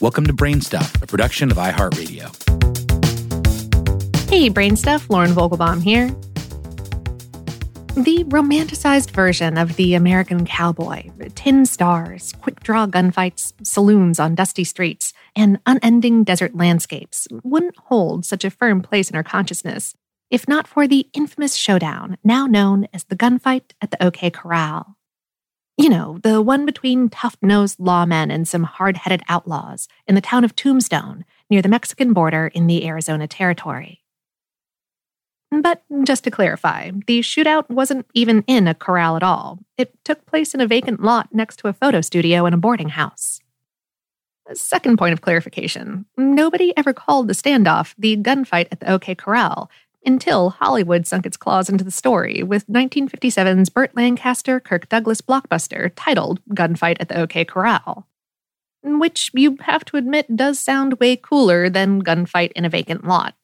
[0.00, 2.30] Welcome to Brainstuff, a production of iHeartRadio.
[4.30, 6.08] Hey, Brainstuff, Lauren Vogelbaum here.
[8.02, 14.64] The romanticized version of the American cowboy, tin stars, quick draw gunfights, saloons on dusty
[14.64, 19.94] streets, and unending desert landscapes wouldn't hold such a firm place in our consciousness
[20.30, 24.96] if not for the infamous showdown now known as the gunfight at the OK Corral.
[25.80, 30.20] You know, the one between tough nosed lawmen and some hard headed outlaws in the
[30.20, 34.02] town of Tombstone near the Mexican border in the Arizona Territory.
[35.50, 39.60] But just to clarify, the shootout wasn't even in a corral at all.
[39.78, 42.90] It took place in a vacant lot next to a photo studio and a boarding
[42.90, 43.40] house.
[44.52, 49.70] Second point of clarification nobody ever called the standoff the gunfight at the OK Corral
[50.04, 55.92] until Hollywood sunk its claws into the story with 1957's Burt Lancaster Kirk Douglas blockbuster
[55.94, 58.06] titled Gunfight at the OK Corral.
[58.82, 63.34] Which you have to admit does sound way cooler than Gunfight in a Vacant Lot.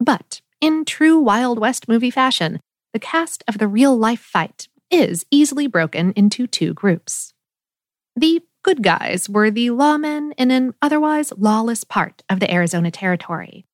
[0.00, 2.60] But, in true Wild West movie fashion,
[2.92, 7.34] the cast of the real life fight is easily broken into two groups.
[8.16, 13.66] The good guys were the lawmen in an otherwise lawless part of the Arizona Territory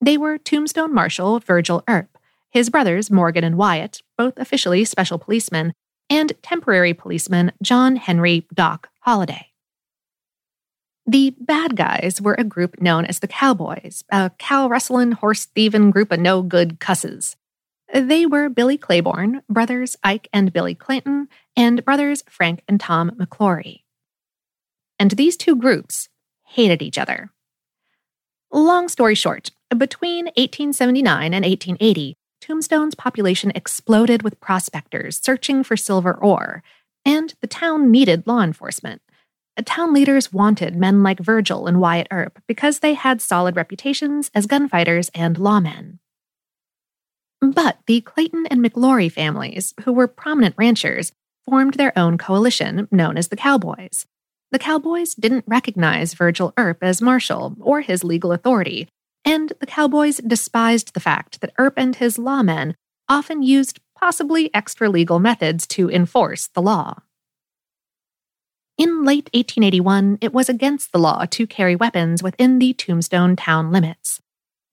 [0.00, 2.18] they were Tombstone Marshal Virgil Earp,
[2.50, 5.72] his brothers Morgan and Wyatt, both officially special policemen,
[6.08, 9.48] and temporary policeman John Henry Doc Holliday.
[11.06, 15.90] The bad guys were a group known as the Cowboys, a cow rustling, horse thieving
[15.90, 17.36] group of no good cusses.
[17.92, 23.84] They were Billy Claiborne, brothers Ike and Billy Clanton, and brothers Frank and Tom McLaury.
[24.98, 26.10] And these two groups
[26.44, 27.30] hated each other.
[28.52, 36.14] Long story short, between 1879 and 1880, Tombstone's population exploded with prospectors searching for silver
[36.14, 36.62] ore,
[37.04, 39.02] and the town needed law enforcement.
[39.64, 44.46] Town leaders wanted men like Virgil and Wyatt Earp because they had solid reputations as
[44.46, 45.98] gunfighters and lawmen.
[47.40, 51.12] But the Clanton and McLaury families, who were prominent ranchers,
[51.44, 54.06] formed their own coalition known as the Cowboys.
[54.50, 58.88] The Cowboys didn't recognize Virgil Earp as marshal or his legal authority,
[59.28, 62.74] and the Cowboys despised the fact that Earp and his lawmen
[63.10, 67.02] often used possibly extra legal methods to enforce the law.
[68.78, 73.70] In late 1881, it was against the law to carry weapons within the Tombstone town
[73.70, 74.22] limits.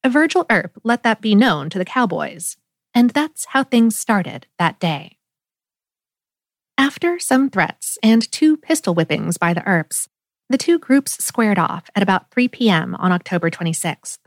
[0.07, 2.55] Virgil Earp let that be known to the Cowboys,
[2.93, 5.17] and that's how things started that day.
[6.77, 10.07] After some threats and two pistol whippings by the Earps,
[10.49, 12.95] the two groups squared off at about 3 p.m.
[12.95, 14.19] on October 26th.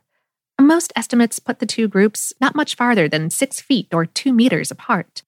[0.60, 4.70] Most estimates put the two groups not much farther than six feet or two meters
[4.70, 5.22] apart.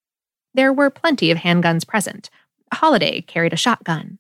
[0.55, 2.31] There were plenty of handguns present.
[2.73, 4.19] Holliday carried a shotgun.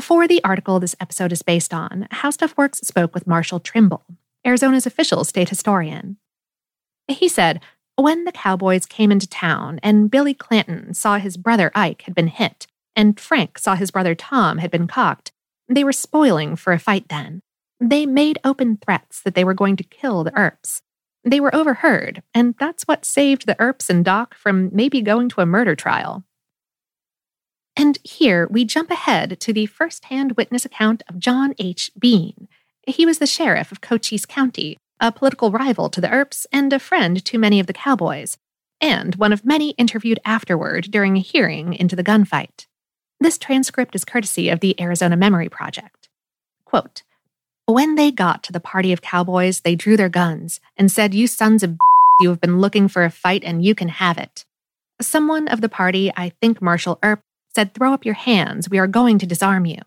[0.00, 4.04] For the article this episode is based on, HowStuffWorks spoke with Marshall Trimble,
[4.46, 6.16] Arizona's official state historian.
[7.06, 7.60] He said,
[7.96, 12.28] when the Cowboys came into town and Billy Clanton saw his brother Ike had been
[12.28, 12.66] hit,
[12.96, 15.32] and Frank saw his brother Tom had been cocked,
[15.68, 17.42] they were spoiling for a fight then.
[17.80, 20.82] They made open threats that they were going to kill the Earps.
[21.24, 25.40] They were overheard, and that's what saved the Earps and Doc from maybe going to
[25.40, 26.24] a murder trial.
[27.76, 31.90] And here we jump ahead to the first hand witness account of John H.
[31.98, 32.48] Behan.
[32.86, 36.78] He was the sheriff of Cochise County, a political rival to the Earps and a
[36.78, 38.36] friend to many of the cowboys,
[38.80, 42.66] and one of many interviewed afterward during a hearing into the gunfight.
[43.20, 46.08] This transcript is courtesy of the Arizona Memory Project.
[46.64, 47.02] Quote,
[47.70, 51.26] when they got to the party of cowboys, they drew their guns and said, You
[51.26, 51.76] sons of
[52.20, 54.44] you have been looking for a fight and you can have it.
[55.00, 57.22] Someone of the party, I think Marshal Earp,
[57.54, 59.78] said, Throw up your hands, we are going to disarm you.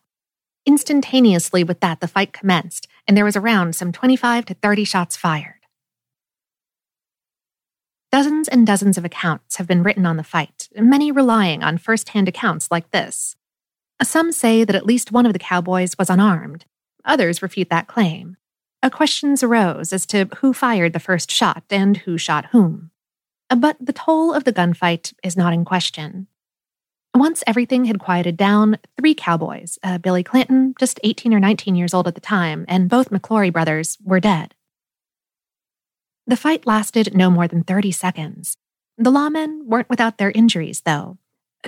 [0.66, 5.18] Instantaneously, with that, the fight commenced, and there was around some 25 to 30 shots
[5.18, 5.60] fired.
[8.12, 12.10] Dozens and dozens of accounts have been written on the fight, many relying on first
[12.10, 13.36] hand accounts like this.
[14.02, 16.66] Some say that at least one of the cowboys was unarmed,
[17.05, 18.38] Others refute that claim.
[18.82, 22.91] A questions arose as to who fired the first shot and who shot whom.
[23.50, 26.28] But the toll of the gunfight is not in question.
[27.16, 31.94] Once everything had quieted down, three cowboys, uh, Billy Clanton, just 18 or 19 years
[31.94, 34.55] old at the time, and both McLaury brothers, were dead.
[36.26, 38.58] The fight lasted no more than 30 seconds.
[38.97, 41.17] The lawmen weren't without their injuries, though.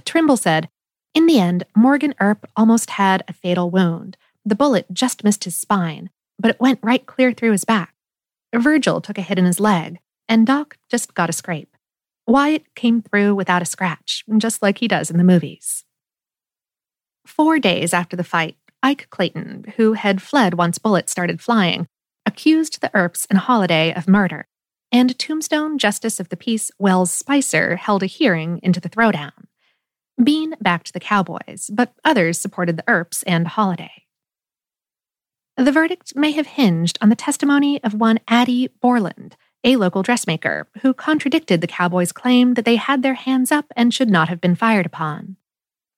[0.03, 0.69] Trimble said,
[1.13, 5.55] In the end, Morgan Earp almost had a fatal wound, the bullet just missed his
[5.55, 6.09] spine,
[6.39, 7.93] but it went right clear through his back.
[8.53, 9.99] Virgil took a hit in his leg,
[10.29, 11.75] and Doc just got a scrape.
[12.27, 15.83] Wyatt came through without a scratch, just like he does in the movies.
[17.25, 21.87] Four days after the fight, Ike Clanton, who had fled once bullets started flying,
[22.25, 24.47] accused the Earps and Holliday of murder,
[24.91, 29.47] and Tombstone Justice of the Peace Wells Spicer held a hearing into the throwdown.
[30.23, 34.04] Behan backed the Cowboys, but others supported the Earps and Holliday.
[35.57, 40.67] The verdict may have hinged on the testimony of one Addie Borland, a local dressmaker,
[40.81, 44.41] who contradicted the Cowboys' claim that they had their hands up and should not have
[44.41, 45.37] been fired upon.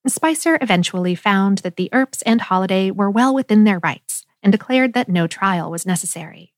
[0.06, 4.92] Spicer eventually found that the Earps and Holliday were well within their rights and declared
[4.92, 6.54] that no trial was necessary.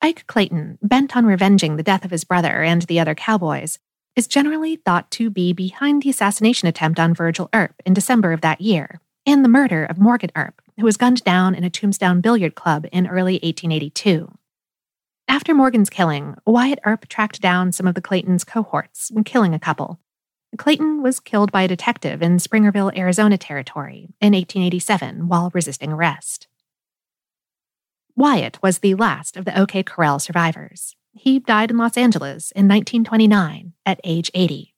[0.00, 3.78] Ike Clanton, bent on revenging the death of his brother and the other cowboys,
[4.16, 8.40] is generally thought to be behind the assassination attempt on Virgil Earp in December of
[8.40, 12.20] that year, and the murder of Morgan Earp, who was gunned down in a Tombstone
[12.20, 14.32] billiard club in early 1882.
[15.28, 19.98] After Morgan's killing, Wyatt Earp tracked down some of the Clanton's cohorts, killing a couple.
[20.58, 26.48] Clanton was killed by a detective in Springerville, Arizona territory in 1887 while resisting arrest.
[28.14, 30.94] Wyatt was the last of the OK Corral survivors.
[31.14, 34.71] He died in Los Angeles in 1929 at age 80.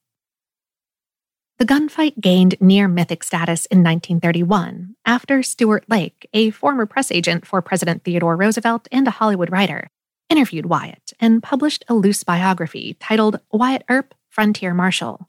[1.58, 7.46] The gunfight gained near mythic status in 1931 after Stuart Lake, a former press agent
[7.46, 9.88] for President Theodore Roosevelt and a Hollywood writer,
[10.28, 15.28] interviewed Wyatt and published a loose biography titled Wyatt Earp, Frontier Marshal.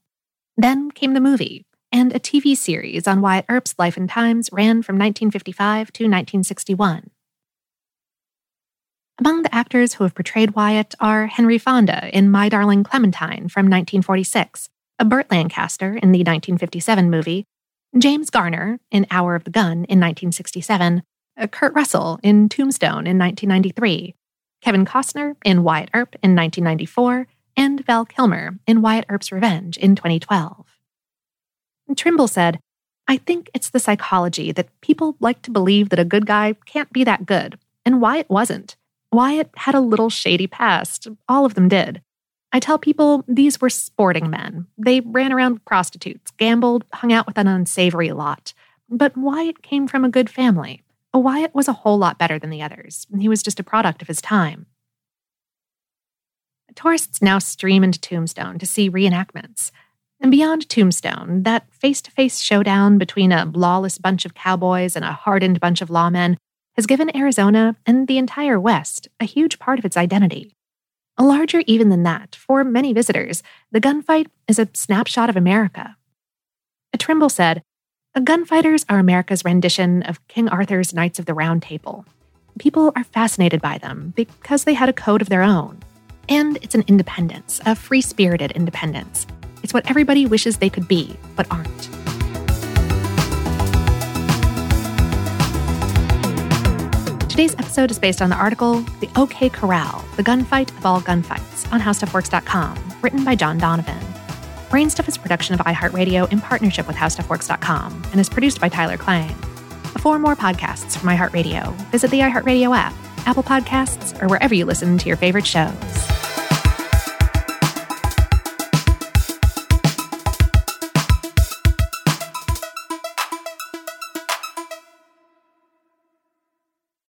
[0.58, 4.82] Then came the movie, and a TV series on Wyatt Earp's life and times ran
[4.82, 7.12] from 1955 to 1961.
[9.20, 13.68] Among the actors who have portrayed Wyatt are Henry Fonda in My Darling Clementine from
[13.68, 14.70] 1946,
[15.00, 17.46] a Burt Lancaster in the 1957 movie,
[17.98, 21.04] James Garner in Hour of the Gun in 1967,
[21.38, 24.16] uh, Kurt Russell in Tombstone in 1993,
[24.62, 27.28] Kevin Costner in Wyatt Earp in 1994,
[27.58, 30.66] and Val Kilmer in Wyatt Earp's Revenge in 2012.
[31.96, 32.60] Trimble said,
[33.08, 36.92] I think it's the psychology that people like to believe that a good guy can't
[36.92, 38.76] be that good, and Wyatt wasn't.
[39.12, 41.08] Wyatt had a little shady past.
[41.30, 42.02] All of them did.
[42.56, 44.68] I tell people these were sporting men.
[44.78, 48.54] They ran around with prostitutes, gambled, hung out with an unsavory lot.
[48.88, 50.82] But Wyatt came from a good family.
[51.14, 53.08] Wyatt was a whole lot better than the others.
[53.20, 54.68] He was just a product of his time.
[56.76, 59.72] Tourists now stream into Tombstone to see reenactments.
[60.22, 65.04] And beyond Tombstone, that face to face showdown between a lawless bunch of cowboys and
[65.04, 66.38] a hardened bunch of lawmen
[66.78, 70.56] has given Arizona and the entire West a huge part of its identity.
[71.20, 73.42] Larger even than that, for many visitors,
[73.72, 75.96] the gunfight is a snapshot of America.
[76.98, 77.62] Trimble said,
[78.24, 82.06] Gunfighters are America's rendition of King Arthur's Knights of the Round Table.
[82.58, 85.80] People are fascinated by them because they had a code of their own.
[86.30, 89.28] And it's an independence, a free spirited independence.
[89.64, 92.05] It's what everybody wishes they could be, but aren't.
[97.36, 101.70] Today's episode is based on the article The OK Corral, The Gunfight of All Gunfights
[101.74, 104.00] on HowStuffWorks.com, written by John Donovan.
[104.70, 108.96] Brainstuff is a production of iHeartRadio in partnership with HowStuffWorks.com and is produced by Tyler
[108.96, 109.36] Klang.
[110.00, 112.94] For more podcasts from iHeartRadio, visit the iHeartRadio app,
[113.28, 116.15] Apple Podcasts, or wherever you listen to your favorite shows.